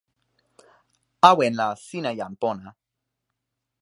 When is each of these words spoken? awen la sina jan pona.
awen 1.29 1.53
la 1.59 1.67
sina 1.85 2.11
jan 2.19 2.33
pona. 2.41 2.67